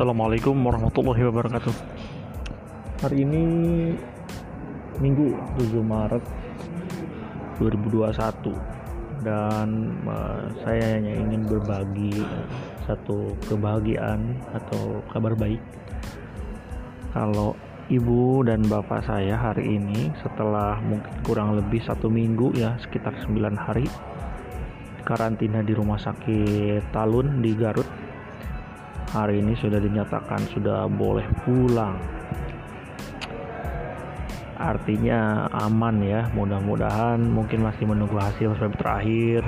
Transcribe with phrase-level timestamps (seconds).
[0.00, 1.76] Assalamualaikum warahmatullahi wabarakatuh.
[3.04, 3.44] Hari ini
[4.96, 6.24] Minggu 7 Maret
[7.60, 8.08] 2021
[9.20, 9.68] dan
[10.08, 12.16] uh, saya hanya ingin berbagi
[12.88, 15.60] satu kebahagiaan atau kabar baik.
[17.12, 17.52] Kalau
[17.92, 23.36] ibu dan bapak saya hari ini setelah mungkin kurang lebih satu minggu ya sekitar 9
[23.52, 23.84] hari
[25.04, 28.09] karantina di rumah sakit Talun di Garut
[29.10, 31.98] hari ini sudah dinyatakan sudah boleh pulang.
[34.60, 39.42] Artinya aman ya mudah-mudahan mungkin masih menunggu hasil swab terakhir.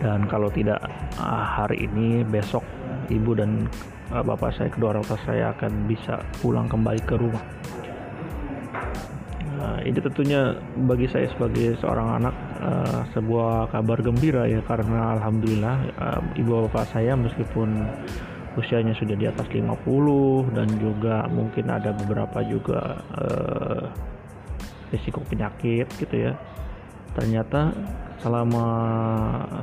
[0.00, 0.80] Dan kalau tidak
[1.20, 2.64] ah, hari ini besok
[3.12, 3.68] ibu dan
[4.10, 7.44] ah, bapak saya kedua orang tua saya akan bisa pulang kembali ke rumah.
[9.60, 10.56] Nah, ini tentunya
[10.88, 16.92] bagi saya sebagai seorang anak uh, sebuah kabar gembira ya karena alhamdulillah uh, ibu bapak
[16.92, 17.88] saya meskipun
[18.58, 19.64] usianya sudah di atas 50
[20.52, 23.84] dan juga mungkin ada beberapa juga uh,
[24.92, 26.32] risiko penyakit gitu ya.
[27.14, 27.74] Ternyata
[28.20, 28.66] selama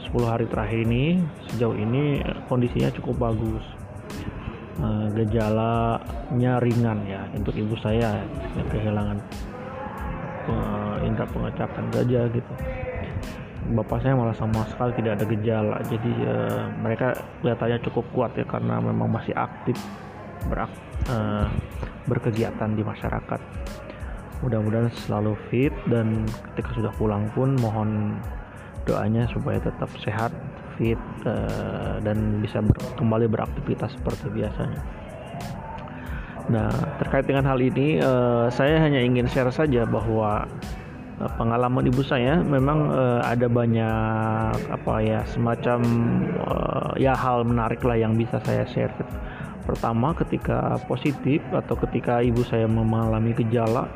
[0.02, 2.20] 10 hari terakhir ini sejauh ini
[2.52, 3.64] kondisinya cukup bagus.
[5.17, 8.22] Gejalanya ringan ya untuk ibu saya
[8.54, 9.17] yang kehilangan
[10.48, 12.54] uh, indera pengecapan gajah gitu
[13.73, 15.78] bapak saya malah sama sekali tidak ada gejala.
[15.88, 19.76] Jadi uh, mereka kelihatannya cukup kuat ya karena memang masih aktif
[20.48, 20.72] berak,
[21.12, 21.48] uh,
[22.08, 23.42] berkegiatan di masyarakat.
[24.45, 28.22] Mudah-mudahan selalu fit dan ketika sudah pulang pun mohon
[28.86, 30.32] doanya supaya tetap sehat
[30.78, 34.82] fit uh, dan bisa ber kembali beraktivitas seperti biasanya.
[36.48, 40.48] Nah terkait dengan hal ini uh, saya hanya ingin share saja bahwa
[41.18, 45.80] pengalaman ibu saya memang uh, ada banyak apa ya semacam
[46.46, 48.94] uh, ya hal menarik lah yang bisa saya share.
[49.66, 53.89] Pertama ketika positif atau ketika ibu saya mengalami gejala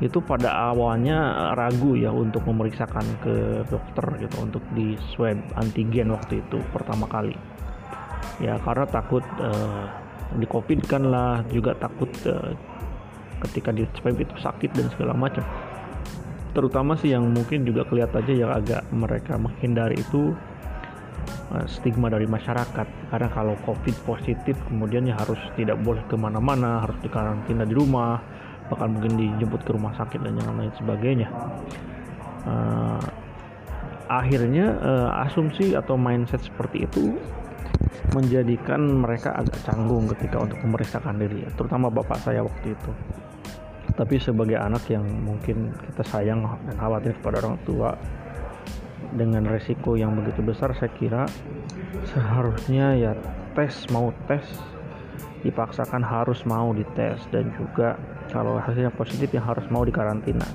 [0.00, 6.40] itu pada awalnya ragu ya untuk memeriksakan ke dokter gitu untuk di swab antigen waktu
[6.40, 7.36] itu pertama kali
[8.40, 9.84] ya karena takut uh,
[10.40, 12.56] di covid kan lah juga takut uh,
[13.44, 15.44] ketika di swab itu sakit dan segala macam
[16.52, 20.34] terutama sih yang mungkin juga kelihatan aja yang agak mereka menghindari itu
[21.54, 22.86] uh, stigma dari masyarakat.
[23.10, 28.20] Karena kalau covid positif kemudian ya harus tidak boleh ke mana-mana harus dikarantina di rumah
[28.70, 31.28] bahkan mungkin dijemput ke rumah sakit dan yang lain sebagainya.
[32.46, 33.02] Uh,
[34.10, 37.14] akhirnya uh, asumsi atau mindset seperti itu
[38.10, 42.90] menjadikan mereka agak canggung ketika untuk memeriksakan diri terutama bapak saya waktu itu
[43.96, 47.94] tapi sebagai anak yang mungkin kita sayang dan khawatir kepada orang tua
[49.16, 51.26] dengan resiko yang begitu besar saya kira
[52.06, 53.12] seharusnya ya
[53.54, 54.46] tes mau tes
[55.42, 57.20] dipaksakan harus mau dites.
[57.32, 57.96] Dan juga
[58.30, 60.46] kalau hasilnya positif yang harus mau dikarantina.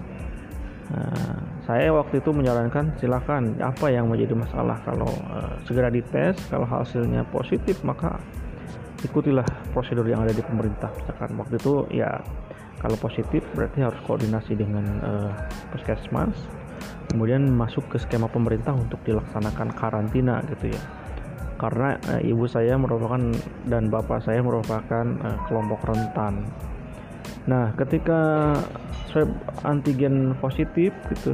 [0.85, 6.37] Nah, saya waktu itu menyarankan silahkan apa yang menjadi masalah kalau uh, segera dites?
[6.47, 8.21] Kalau hasilnya positif maka
[9.01, 10.93] ikutilah prosedur yang ada di pemerintah.
[10.93, 12.21] Misalkan waktu itu ya
[12.85, 15.33] kalau positif berarti harus koordinasi dengan uh,
[15.73, 16.37] puskesmas
[17.09, 20.81] kemudian masuk ke skema pemerintah untuk dilaksanakan karantina gitu ya.
[21.57, 23.31] Karena uh, ibu saya merupakan
[23.65, 26.45] dan bapak saya merupakan uh, kelompok rentan.
[27.49, 28.53] Nah ketika
[29.09, 29.33] swab
[29.65, 31.33] antigen positif gitu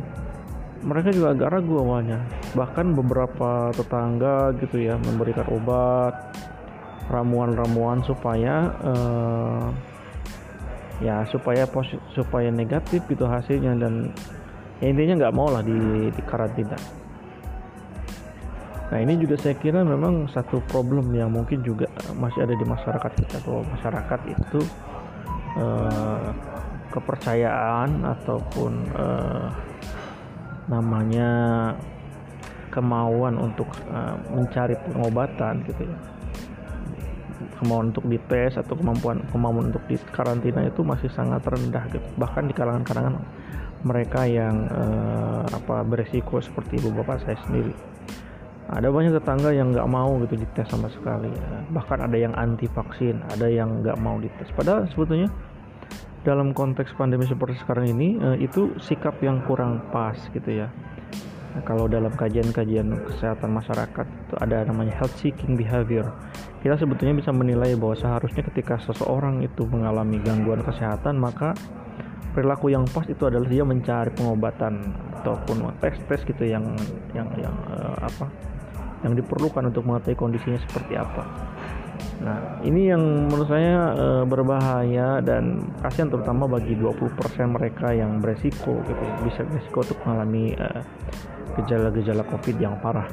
[0.81, 2.23] mereka juga agak ragu awalnya.
[2.55, 6.15] Bahkan beberapa tetangga gitu ya memberikan obat
[7.11, 9.67] ramuan-ramuan supaya uh,
[11.01, 11.65] ya supaya
[12.13, 14.13] supaya negatif gitu hasilnya dan
[14.79, 16.77] ya intinya nggak mau lah di, di karantina.
[18.91, 23.11] Nah ini juga saya kira memang satu problem yang mungkin juga masih ada di masyarakat
[23.23, 24.59] kita bahwa masyarakat itu
[25.57, 26.29] eh,
[26.91, 29.47] kepercayaan ataupun eh,
[30.69, 31.29] namanya
[32.71, 35.97] kemauan untuk uh, mencari pengobatan gitu ya
[37.59, 42.03] kemauan untuk dites atau kemampuan kemampuan untuk di karantina itu masih sangat rendah gitu.
[42.17, 43.21] bahkan di kalangan-kalangan
[43.81, 47.73] mereka yang eh, apa beresiko seperti ibu bapak saya sendiri
[48.71, 51.31] ada banyak tetangga yang nggak mau gitu dites sama sekali
[51.73, 55.27] bahkan ada yang anti vaksin ada yang nggak mau dites padahal sebetulnya
[56.21, 60.69] dalam konteks pandemi seperti sekarang ini eh, itu sikap yang kurang pas gitu ya
[61.51, 66.07] Nah, kalau dalam kajian-kajian kesehatan masyarakat itu ada namanya health seeking behavior.
[66.61, 71.57] Kita sebetulnya bisa menilai bahwa seharusnya ketika seseorang itu mengalami gangguan kesehatan maka
[72.37, 76.63] perilaku yang pas itu adalah dia mencari pengobatan ataupun tes-tes gitu yang
[77.17, 78.29] yang yang uh, apa
[79.01, 81.25] yang diperlukan untuk mengetahui kondisinya seperti apa.
[82.21, 87.17] Nah, ini yang menurut saya e, berbahaya dan kasihan terutama bagi 20%
[87.49, 90.53] mereka yang beresiko gitu bisa beresiko untuk mengalami
[91.57, 93.09] gejala-gejala COVID yang parah.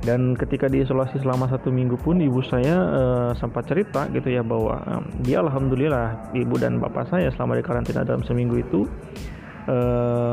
[0.00, 3.02] Dan ketika diisolasi selama satu minggu pun ibu saya e,
[3.36, 8.00] sempat cerita gitu ya bahwa e, dia alhamdulillah ibu dan bapak saya selama di karantina
[8.00, 8.88] dalam seminggu itu
[9.68, 9.76] e,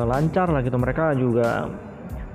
[0.08, 0.80] lancar lah gitu.
[0.80, 1.68] Mereka juga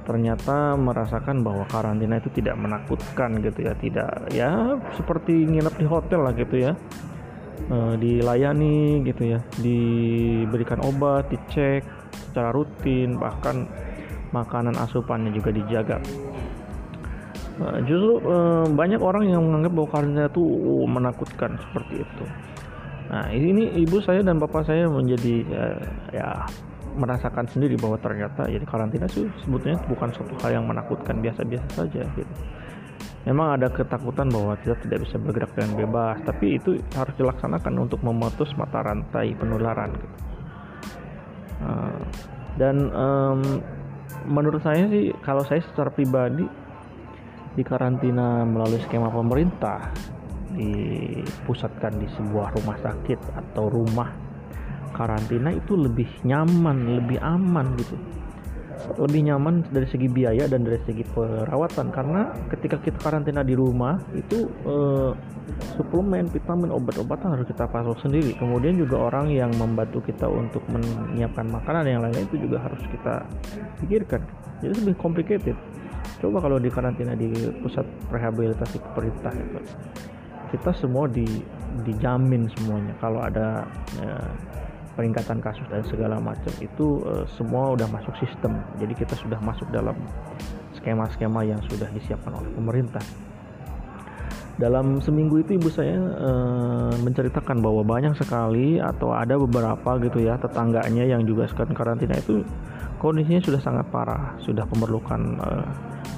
[0.04, 3.72] ternyata merasakan bahwa karantina itu tidak menakutkan gitu ya.
[3.80, 6.76] Tidak ya seperti nginep di hotel lah gitu ya.
[7.64, 9.40] E, dilayani gitu ya.
[9.56, 11.80] Diberikan obat dicek
[12.12, 13.64] secara rutin bahkan
[14.36, 15.96] makanan asupannya juga dijaga
[17.62, 18.36] e, justru e,
[18.74, 22.24] banyak orang yang menganggap bahwa karantina itu uh, menakutkan seperti itu
[23.12, 25.62] nah ini ibu saya dan bapak saya menjadi e,
[26.16, 26.42] ya
[26.96, 32.04] merasakan sendiri bahwa ternyata jadi karantina itu sebetulnya bukan suatu hal yang menakutkan biasa-biasa saja
[32.04, 32.34] gitu.
[33.22, 38.02] Memang ada ketakutan bahwa kita tidak bisa bergerak dengan bebas, tapi itu harus dilaksanakan untuk
[38.02, 39.94] memutus mata rantai penularan.
[39.94, 40.16] Gitu.
[41.62, 42.02] Uh,
[42.58, 43.62] dan um,
[44.26, 46.42] menurut saya sih, kalau saya secara pribadi
[47.52, 49.92] di karantina melalui skema pemerintah
[50.52, 54.08] dipusatkan di sebuah rumah sakit atau rumah
[54.92, 57.96] karantina itu lebih nyaman, lebih aman gitu.
[58.98, 63.98] Lebih nyaman dari segi biaya dan dari segi perawatan karena ketika kita karantina di rumah
[64.12, 65.10] itu eh,
[65.78, 68.34] suplemen, vitamin, obat-obatan harus kita pasok sendiri.
[68.36, 73.22] Kemudian juga orang yang membantu kita untuk menyiapkan makanan yang lain-lain itu juga harus kita
[73.82, 74.22] pikirkan.
[74.62, 75.56] Jadi lebih complicated.
[76.18, 77.30] Coba kalau di karantina di
[77.62, 79.58] pusat rehabilitasi pemerintah itu
[80.52, 81.24] kita semua di
[81.88, 83.64] dijamin semuanya kalau ada
[83.96, 84.12] ya,
[84.92, 88.60] peningkatan kasus dan segala macam itu uh, semua udah masuk sistem.
[88.76, 89.96] Jadi kita sudah masuk dalam
[90.76, 93.04] skema-skema yang sudah disiapkan oleh pemerintah.
[94.60, 100.36] Dalam seminggu itu ibu saya uh, menceritakan bahwa banyak sekali atau ada beberapa gitu ya
[100.36, 102.44] tetangganya yang juga sekarang karantina itu
[103.00, 104.36] kondisinya sudah sangat parah.
[104.44, 105.66] Sudah memerlukan uh,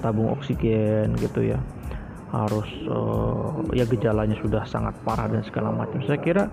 [0.03, 1.63] tabung oksigen gitu ya.
[2.35, 6.03] Harus uh, ya gejalanya sudah sangat parah dan segala macam.
[6.03, 6.51] Saya kira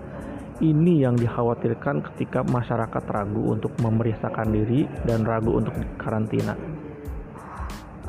[0.62, 6.54] ini yang dikhawatirkan ketika masyarakat ragu untuk memeriksakan diri dan ragu untuk karantina.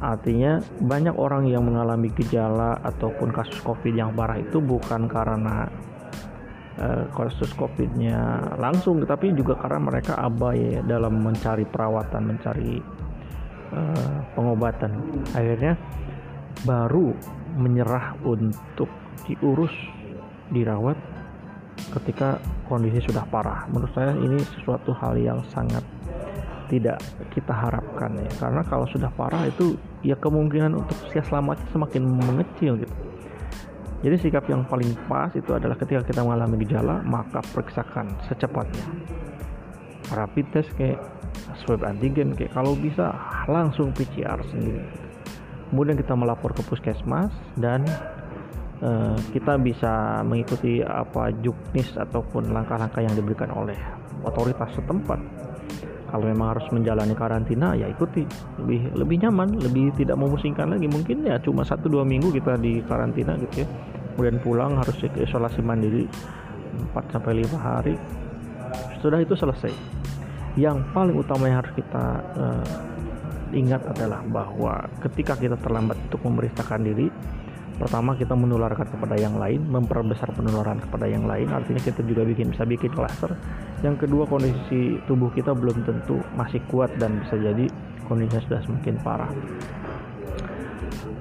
[0.04, 5.66] Artinya banyak orang yang mengalami gejala ataupun kasus COVID yang parah itu bukan karena
[6.78, 12.84] uh, kasus COVID-nya langsung, tetapi juga karena mereka abai dalam mencari perawatan, mencari
[13.74, 14.92] uh, pengobatan.
[15.34, 15.80] Akhirnya
[16.68, 17.16] baru
[17.56, 18.92] menyerah untuk
[19.24, 19.74] diurus,
[20.52, 21.13] dirawat
[22.00, 23.66] ketika kondisi sudah parah.
[23.70, 25.84] Menurut saya ini sesuatu hal yang sangat
[26.72, 26.98] tidak
[27.30, 28.32] kita harapkan ya.
[28.42, 32.96] Karena kalau sudah parah itu ya kemungkinan untuk usia selamatnya semakin mengecil gitu.
[34.04, 38.84] Jadi sikap yang paling pas itu adalah ketika kita mengalami gejala maka periksakan secepatnya.
[40.12, 41.00] Rapid test kayak
[41.64, 43.16] swab antigen kayak kalau bisa
[43.48, 44.84] langsung PCR sendiri.
[45.72, 47.88] Kemudian kita melapor ke puskesmas dan
[48.84, 53.80] Eh, kita bisa mengikuti apa juknis ataupun langkah-langkah yang diberikan oleh
[54.28, 55.24] otoritas setempat.
[56.12, 58.28] Kalau memang harus menjalani karantina ya ikuti.
[58.60, 60.92] Lebih lebih nyaman lebih tidak memusingkan lagi.
[60.92, 63.68] Mungkin ya cuma satu dua minggu kita di karantina gitu ya.
[64.14, 66.04] Kemudian pulang harus isolasi mandiri
[66.94, 67.96] 4 sampai 5 hari.
[69.00, 69.72] Sudah itu selesai.
[70.60, 72.06] Yang paling utama yang harus kita
[72.36, 72.68] uh,
[73.56, 77.10] ingat adalah bahwa ketika kita terlambat untuk memeriksakan diri
[77.74, 82.54] pertama kita menularkan kepada yang lain memperbesar penularan kepada yang lain artinya kita juga bikin
[82.54, 83.34] bisa bikin klaster.
[83.82, 87.66] Yang kedua kondisi tubuh kita belum tentu masih kuat dan bisa jadi
[88.06, 89.32] kondisinya sudah semakin parah.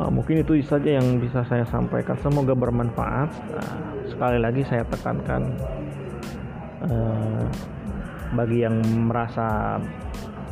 [0.00, 2.16] Uh, mungkin itu saja yang bisa saya sampaikan.
[2.24, 3.30] Semoga bermanfaat.
[3.52, 3.76] Uh,
[4.08, 5.52] sekali lagi saya tekankan
[6.88, 7.44] uh,
[8.32, 9.76] bagi yang merasa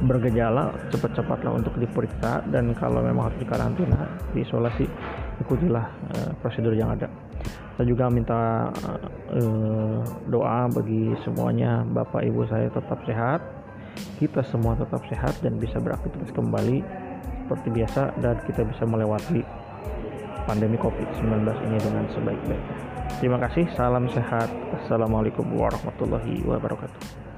[0.04, 2.45] bergejala cepat-cepatlah untuk diperiksa.
[2.52, 4.87] Dan kalau memang harus dikarantina diisolasi
[5.40, 7.09] ikutilah uh, prosedur yang ada
[7.76, 8.68] saya juga minta
[9.32, 13.40] uh, doa bagi semuanya bapak ibu saya tetap sehat
[14.20, 16.85] kita semua tetap sehat dan bisa beraktivitas kembali
[17.50, 19.42] seperti biasa dan kita bisa melewati
[20.47, 22.76] pandemi COVID-19 ini dengan sebaik-baiknya.
[23.18, 24.49] Terima kasih, salam sehat.
[24.82, 27.29] Assalamualaikum warahmatullahi wabarakatuh.